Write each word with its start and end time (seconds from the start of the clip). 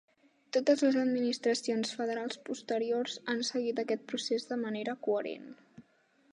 Totes 0.55 0.79
les 0.85 0.95
administracions 1.01 1.91
federals 1.99 2.41
posteriors 2.49 3.21
han 3.35 3.45
seguit 3.53 3.83
aquest 3.85 4.05
procés 4.15 4.51
de 4.53 4.61
manera 4.67 4.99
coherent. 5.09 5.49